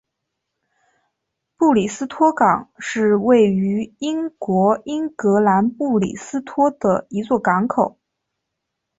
[1.57, 7.99] 布里斯托港是位于英国英格兰布里斯托的一座港口。